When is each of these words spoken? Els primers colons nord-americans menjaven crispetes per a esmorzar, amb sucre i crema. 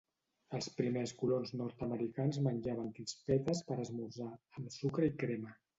Els 0.59 0.69
primers 0.77 1.13
colons 1.19 1.53
nord-americans 1.61 2.41
menjaven 2.49 2.91
crispetes 2.97 3.65
per 3.69 3.79
a 3.79 3.87
esmorzar, 3.87 4.33
amb 4.61 4.79
sucre 4.81 5.13
i 5.15 5.17
crema. 5.25 5.59